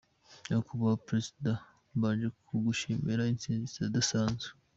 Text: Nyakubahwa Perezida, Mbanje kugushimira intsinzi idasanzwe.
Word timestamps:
Nyakubahwa 0.47 1.01
Perezida, 1.07 1.51
Mbanje 1.97 2.27
kugushimira 2.45 3.29
intsinzi 3.33 3.75
idasanzwe. 3.87 4.49